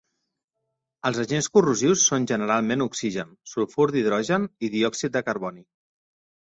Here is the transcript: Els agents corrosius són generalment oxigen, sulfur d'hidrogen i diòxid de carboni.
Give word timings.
Els 1.09 1.19
agents 1.23 1.49
corrosius 1.57 2.07
són 2.13 2.27
generalment 2.33 2.87
oxigen, 2.89 3.37
sulfur 3.55 3.91
d'hidrogen 3.93 4.53
i 4.69 4.75
diòxid 4.79 5.19
de 5.19 5.29
carboni. 5.31 5.67